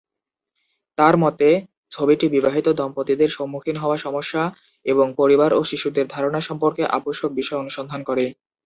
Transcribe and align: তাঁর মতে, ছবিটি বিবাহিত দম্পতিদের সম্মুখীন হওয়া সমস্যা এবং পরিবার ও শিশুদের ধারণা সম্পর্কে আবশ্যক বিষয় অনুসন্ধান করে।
তাঁর 0.97 1.15
মতে, 1.17 1.49
ছবিটি 1.91 2.25
বিবাহিত 2.29 2.67
দম্পতিদের 2.79 3.29
সম্মুখীন 3.29 3.75
হওয়া 3.79 3.97
সমস্যা 3.97 4.43
এবং 4.85 5.05
পরিবার 5.19 5.49
ও 5.53 5.69
শিশুদের 5.69 6.05
ধারণা 6.07 6.39
সম্পর্কে 6.41 6.83
আবশ্যক 6.97 7.29
বিষয় 7.39 7.61
অনুসন্ধান 7.63 8.01
করে। 8.03 8.25